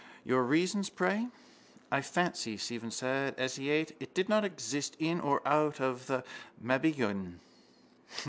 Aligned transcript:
Your 0.23 0.41
reasons, 0.43 0.89
pray? 0.89 1.27
—I 1.91 2.01
fancy, 2.01 2.57
Stephen 2.57 2.89
said 2.89 3.35
as 3.37 3.57
he 3.57 3.69
ate, 3.69 3.95
it 3.99 4.15
did 4.15 4.29
not 4.29 4.43
exist 4.43 4.95
in 4.97 5.19
or 5.19 5.47
out 5.47 5.79
of 5.79 6.07
the 6.07 6.23
Mabinogion. 6.59 7.37